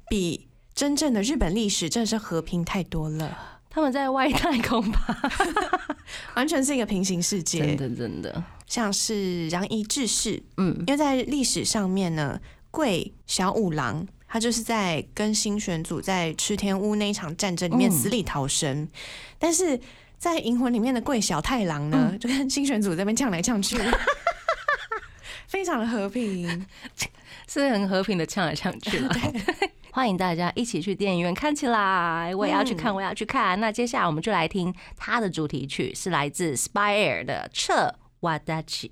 [0.08, 5.18] 比真正的日本历史真的是和平太多了，他们在外太空吧？
[6.36, 7.58] 完全是一个平行世界。
[7.58, 18.88] 真的真的，像是攘夷志士，嗯因为在历史上面呢，贵小五郎他就是在跟新选组在池田屋那一场战争里面嗯死里逃生，
[19.38, 19.78] 但是
[20.18, 23.76] 在银魂里面的贵小太郎呢，嗯就跟新选组这边呛来呛去，
[25.48, 26.64] 非常的和平。
[27.46, 29.14] 是很和平的呛来呛去了。
[29.94, 33.60] 欢迎大家一起去电影院看起来，我也要去看，嗯我也要去看。
[33.60, 38.90] 那接下来我们就来听它的主题曲，是来自 Spy Air 的《彻瓦达奇》。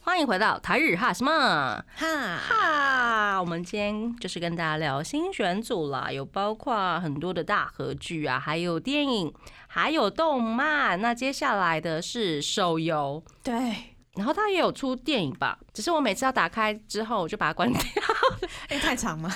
[0.00, 3.40] 欢迎回到台日哈什么哈，哈？
[3.40, 9.32] 我们今天就是跟大家聊新选组啦，有包括很多的大合剧啊，还有电影，
[9.68, 11.00] 还有动漫。
[11.00, 17.82] 那接下来的是手游，对，然后它也有出电影吧，只是我每次要打开之后，我就把它关掉，
[18.68, 19.34] 哎、太长吗？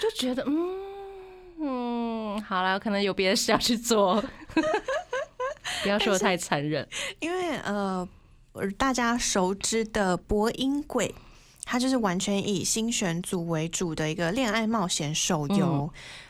[0.00, 0.76] 就觉得嗯
[1.60, 4.22] 嗯，好了，可能有别的事要去做，
[5.82, 6.88] 不要说的太残忍。
[7.20, 8.08] 因为呃，
[8.76, 11.14] 大家熟知的博音鬼，
[11.64, 15.88] 它就是完全以新选组为主的一个恋爱冒险手游。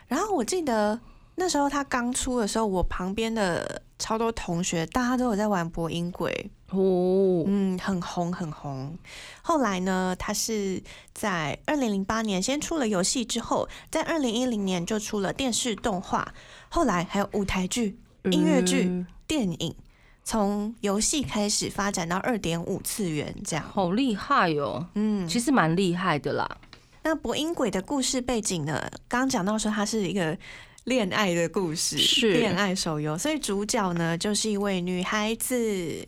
[0.08, 1.00] 然后我记得
[1.36, 8.96] 那时候它刚出的时候，我旁边的超多同学，大家都有在玩博音鬼，哦，嗯，很红很红。
[9.42, 10.82] 后来呢，他是
[11.12, 16.32] 在二零零八年先出了游戏之后，在二零一零年就出了电视动画，
[16.68, 19.74] 后来还有舞台剧、音乐剧嗯电影，
[20.24, 23.64] 从游戏开始发展到二点五次元这样。
[23.64, 26.48] 好厉害哦，嗯，其实蛮厉害的啦。
[27.02, 28.80] 那博音鬼的故事背景呢？
[29.08, 30.38] 刚刚讲到说它是一个
[30.84, 36.06] 恋爱的故事，是恋爱手游，所以主角呢就是一位女孩子。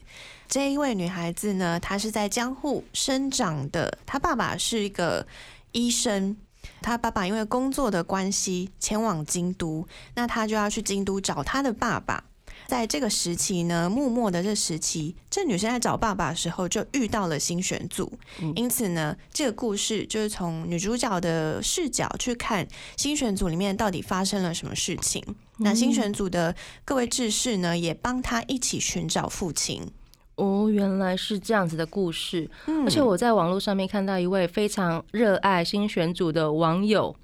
[0.49, 5.27] 这一位女孩子呢，她是在江户生长的，她爸爸是一个
[5.73, 6.37] 医生。
[6.81, 12.25] 她爸爸因为工作的关系前往京都，那她就要去京都找她的爸爸。
[12.67, 25.23] 在这个时期呢，幕末的这时期，这女生在找爸爸的时候就遇到了新选组，嗯因此呢，这个故事就是从女主角的视角去看新选组里面到底发生了什么事情。
[25.59, 26.55] 那新选组的
[26.85, 29.91] 各位志士呢，也帮她一起寻找父亲。
[30.37, 32.49] 哦，原来是这样子的故事。
[32.67, 37.15] 嗯而且我在网络上面看到一位非常热爱新选组的网友，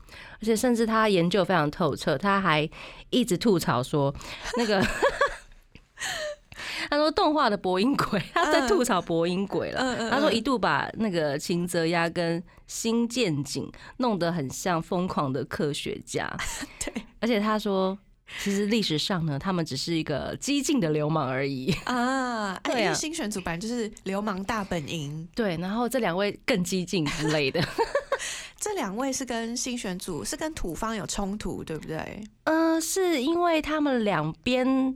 [0.41, 2.69] 而且甚至他研究非常透彻，他还
[3.11, 4.15] 一直吐槽说
[4.57, 4.85] 那个。
[6.89, 10.11] 他说动画的博音鬼，他在吐槽博音鬼了。
[10.11, 16.29] 他说一度把那个秦泽鸭跟新建景弄得很像疯狂的科学家。
[16.83, 17.97] 对，而且他说，
[18.39, 21.73] 其实历史上呢，他们只是一个激进的流氓而已。
[21.85, 27.61] 啊，哎对啊因为新选组本来就是流氓大本营，对，然后这两位更激进之类的。
[28.61, 32.23] 这两位是跟新选组是跟土方有冲突，对不对？
[32.45, 34.95] 嗯、是因为他们两边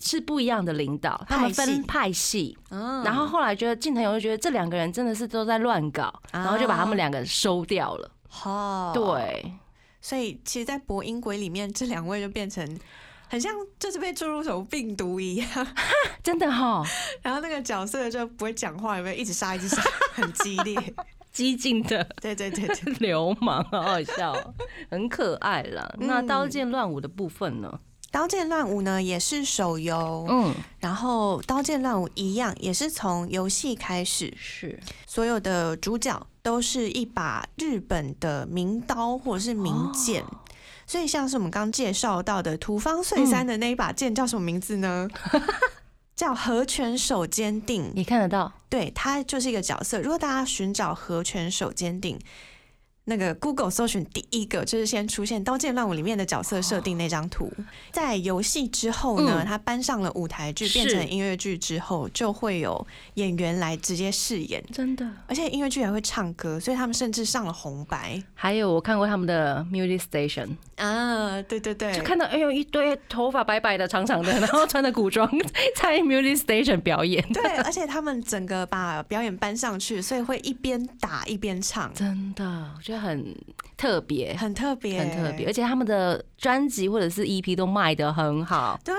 [0.00, 8.10] 是不一样的领导，他们分派系，嗯然后后来觉得近藤勇就觉得这两个人真的是都在乱搞，然后就把他们两个收掉了。
[8.26, 9.52] 好，对，
[10.00, 12.66] 所以其实，在博音鬼里面，这两位就变成
[13.28, 15.48] 很像就是被注入什么病毒一样，
[16.22, 16.82] 真的哈、
[17.22, 19.82] 然后那个角色就不会讲话，有没有一直杀一直杀，
[20.14, 20.76] 很激烈。
[21.32, 24.54] 激进的对对对对， 流氓，好好笑哦，
[24.90, 25.88] 很可爱啦。
[26.00, 27.80] 那嗯刀剑乱舞的部分呢？
[28.10, 40.24] 刀剑乱舞呢也是手游，嗯，然后刀剑乱舞一样也是从游戏开始，是所有的主角都是一把日本的名刀或者是名剑。
[40.86, 45.08] 所以，像是我们刚介绍到的土方岁三的那一把剑叫什么名字呢？
[46.16, 47.92] 叫和拳手坚定。
[47.94, 50.00] 你看得到，对，它就是一个角色。
[50.00, 52.18] 如果大家寻找和拳手坚定，
[53.10, 57.52] 那个 Google 搜寻第一个就是先出现《刀剑乱舞》里面的角色设定那张图。
[57.90, 65.04] 在游戏之后呢，嗯它搬上了舞台剧，变成音乐剧之后，就会有演员来直接饰演，真的。
[65.26, 71.42] 而且音乐剧还会唱歌，所以他们甚至上了红白还有我看过他们的 Music Station，啊！
[71.42, 75.28] 对对对，就看到哎呦一堆头发白白的、长长的，然后穿着古装
[75.74, 82.44] 在 Music Station 表演，对，而且他们整个把表演搬上去，所以会一边打一边唱，真的
[82.76, 83.34] 我觉得很
[83.76, 88.94] 特别，很特别，很特别，而且他们的专辑或者是 EP 都卖的很好，对，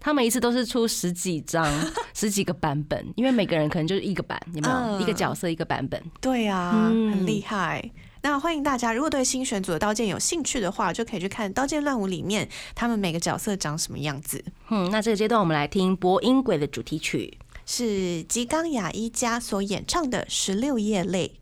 [0.00, 1.66] 他们一次都是出十几张、
[2.14, 4.76] 十几个版本，因为每个人可能就是一个版，有没有？
[4.76, 6.02] 嗯一个角色一个版本。
[6.20, 7.90] 对啊，嗯很厉害。
[8.22, 14.44] 那欢迎大家，如果对新选组的刀剑有兴趣的话，就可以去看《刀剑乱舞》里面他们每个角色长什么样子。
[14.68, 17.38] 嗯，那这个阶段我们来听《博音鬼》的主题曲。
[17.66, 21.32] 是吉冈雅一家所演唱的《十六夜泪》。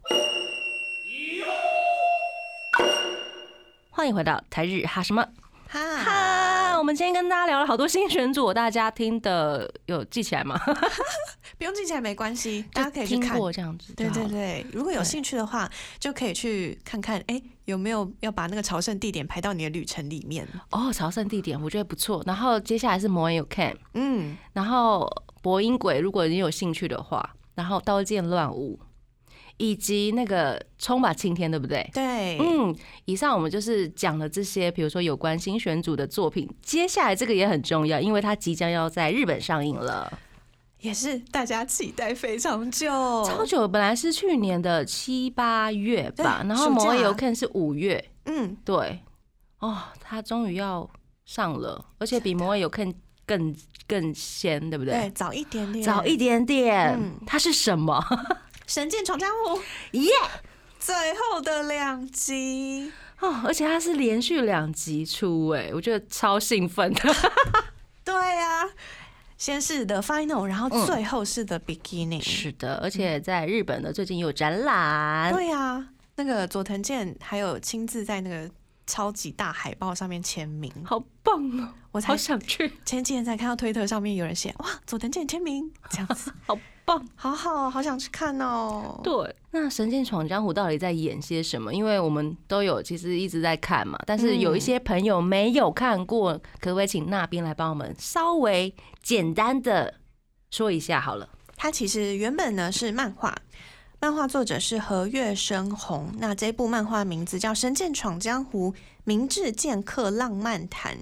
[3.96, 5.24] 欢迎回到台日哈什么
[5.68, 6.76] 哈，哈。
[6.76, 10.60] 我们今天跟大家聊了好多新选组，大家听的有记起来吗？
[11.56, 13.38] 不用记起来没关系， 大家可以去听看。
[13.38, 14.10] 过这样子就对。
[14.10, 15.70] 对对，如果有对兴趣的话，
[16.00, 20.44] 就可以去看看，哎，有没有要把那个朝圣地点排到你的旅程里面？
[20.72, 22.20] 哦，朝圣地点我觉得不错。
[22.26, 25.08] 然后接下来是摩恩有 Camp，嗯，然后
[25.40, 28.80] 博音鬼，如果你有兴趣的话，然后刀剑乱舞，
[29.56, 31.88] 以及那个冲吧青天，对不对？
[31.92, 32.74] 对，嗯，
[33.04, 36.48] 以上我们就是讲了这些，比如说有关新选组的作品。
[36.60, 40.18] 接下来这个也很重要，因为它即将要在日本上映了，
[40.80, 42.88] 也是大家期待非常久，
[43.24, 49.00] 超久，本来是去年的七八月吧，然后摩有看是五月，嗯，对，
[49.60, 50.88] 哦，它终于要
[51.24, 52.92] 上了，而且比摩有看
[53.24, 53.54] 更
[53.86, 55.10] 更先，对不对，对？
[55.10, 57.14] 早一点点，早一点点，嗯。
[57.26, 57.98] 它是什么？
[58.66, 59.58] 《神剑闯江湖》
[59.92, 60.10] 耶！
[60.80, 67.00] 最后的两集，哦，而且它是连续两集出，哎，我觉得超兴奋的。
[68.04, 68.68] 对呀、
[69.38, 78.50] 先是 The Final，然后嗯最后是 The Beginning，、是的，而且在日本呢，最近有展览，对呀、那个佐藤健还有亲自在那个
[78.86, 81.68] 超级大海报上面签名，好棒哦！
[81.92, 87.06] 我才好想去，前几天才看到推特上面有人写哇佐藤健签名这样子， 好棒。
[87.14, 89.00] 好好好想去看哦。
[89.02, 91.72] 对，那《神剑闯江湖》到底在演些什么？
[91.72, 99.94] 因为我们都有其实一直在看嘛，但是有一些朋友没有看过，可不可以请那边来帮我们稍微简单的
[100.50, 101.28] 说一下好了？
[101.56, 103.34] 它其实原本呢是漫画，
[104.04, 106.12] 漫画作者是和月生红。
[106.18, 108.74] 那这部漫画名字叫《神剑闯江湖：
[109.04, 110.94] 明智剑客浪漫谈》，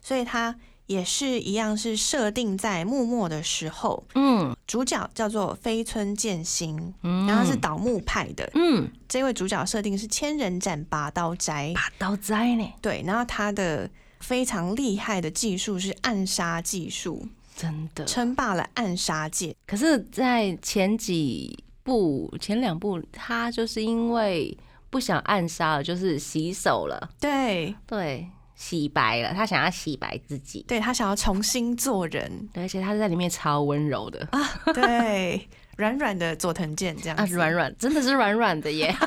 [0.00, 0.54] 所以它
[0.86, 8.48] 也是一样是设定在幕末的时候，嗯主角叫做飞村剑心，嗯然后是倒幕派的。
[8.54, 13.90] 嗯，这位主角设定是千人斩拔刀斋，拔刀斋呢，对，然后他的
[14.20, 17.26] 非常厉害的技术是暗杀技术，
[17.56, 18.04] 真的。
[18.04, 19.56] 称霸了暗杀界。
[19.66, 24.56] 可是，在前几部、前两部，他就是因为
[24.90, 28.26] 不想暗杀了，就是洗手了，对，对，
[28.56, 30.64] 洗白了，他想要洗白自己。
[30.66, 32.48] 对他想要重新做人。
[32.52, 34.26] 对，而且他在里面超温柔的。
[34.32, 34.40] 啊，
[34.72, 38.94] 对，软软的佐藤健这样啊，子，软软，真的是软软的耶。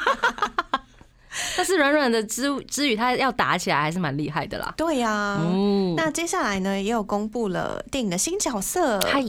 [1.56, 4.74] 但是软软的之之余，他要打起来还是蛮厉害的啦。
[4.76, 9.24] 对呀、嗯，那接下来呢，也有公布了电影的新角色，嗨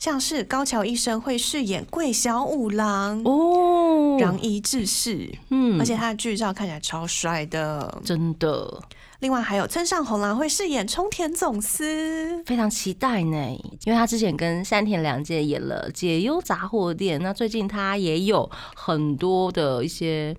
[0.00, 5.78] 像是高桥医生会饰演桂小五郎，哦，攘夷志士，嗯。
[5.78, 8.00] 而且他的剧照看起来超帅的。
[8.02, 8.82] 真的。
[9.18, 13.36] 另外还有村上红郎会饰演冲田总司，非常期待呢，
[13.84, 20.34] 因为他之前跟山田凉介演了《解忧杂货店》，那最近他也有很多的一些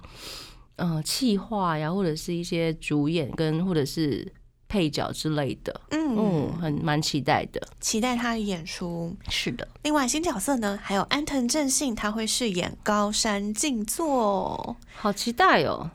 [0.77, 4.27] 呃企划呀，或者是一些主演跟或者是
[4.71, 7.61] 配角之类的，嗯，嗯，很蛮期待的。
[7.81, 9.13] 期待他的演出。
[9.27, 15.91] 是的，另外新角色呢，还有安藤正信，他会饰演高山静坐，好期待哦。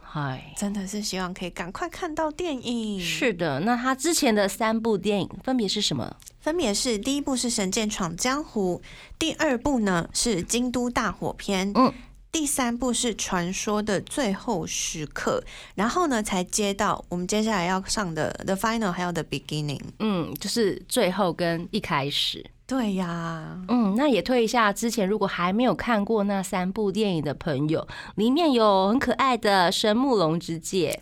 [0.00, 3.00] 嗨，真的是希望可以赶快看到电影。
[3.00, 6.16] 是的，那他之前的三部电影分别是什么？
[6.38, 8.80] 分别是第一部是《神剑闯江湖》，
[9.18, 11.92] 第二部呢是《京都大火篇》，嗯，
[12.34, 15.40] 第三部是《传说的最后时刻》，
[15.76, 19.78] 然后呢才接到我们接下来要上的《The Final》还有《The Beginning》。
[20.00, 22.44] 嗯，就是最后跟一开始。
[22.66, 31.00] 对呀，嗯，那也推一下，之前如果还没有看过那三部电影的朋友，里面有很可爱的神木龙之介，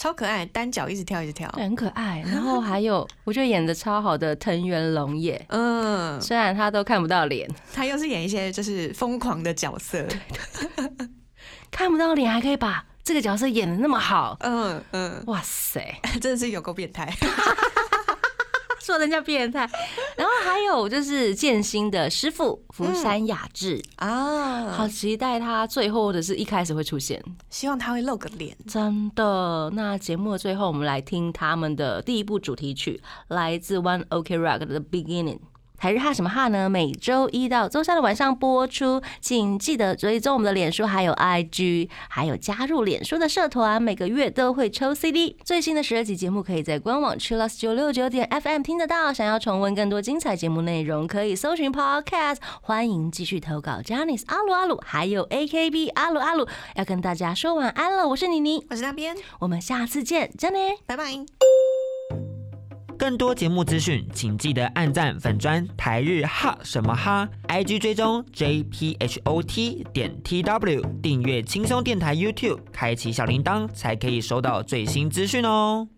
[0.00, 1.46] 超可爱，单脚一直跳一直跳。
[1.50, 2.24] 对，很可爱。
[2.26, 10.02] 然后还有 我觉得演的超好的藤原龙也，嗯，虽然他都看不到脸，他又是演一些就是疯狂的角色。
[11.70, 15.94] 看不到脸还可以把这个角色演的那么好，嗯嗯，哇塞！
[16.18, 17.06] 真的是有够变态。
[18.90, 19.60] 说人家变态。
[20.16, 27.22] 然后还有就是剑心的师傅福山雅治，啊，好期待他最后或者是一开始会出现。
[27.48, 28.56] 希望他会露个脸。
[28.66, 35.38] 真的，那节目的最后，我们来听他们的第一部主题曲，来自 One OK Rock 的《Beginning》。
[35.80, 36.68] 台日哈什么哈呢？
[36.68, 45.38] 每周一到周三的晚上播出，请记得追踪我们的脸书还有 IG，还有加入脸书的社团，每个月都会抽 CD。
[45.42, 49.10] 最新的十二集节目可以在官网 chillus 九六九点 FM 听得到。
[49.10, 52.36] 想要重温更多精彩节目内容，可以搜寻 Podcast。
[52.60, 56.46] 欢迎继续投稿 j a n i c e 阿鲁阿鲁，还有 AKB 阿鲁阿鲁。
[56.74, 58.66] 要跟大家说晚安了，我是妮妮。
[58.68, 60.58] 我是那边，我们下次见，真的。
[60.84, 61.04] 拜拜。
[63.00, 75.88] 更多节目资讯，请记得按赞粉砖台日哈什么哈，IG 追踪 JPHOT 点 TW，订阅轻松电台 YouTube，开启小铃铛才可以收到最新资讯哦。